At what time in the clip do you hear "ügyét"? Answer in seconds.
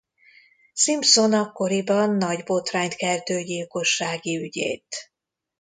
4.37-5.11